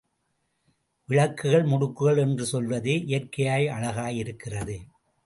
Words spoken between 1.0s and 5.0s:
விளக்குகள் முடுக்குகள் என்று சொல்வதே இயற்கையாய் அழகாய் இருக்கிறது.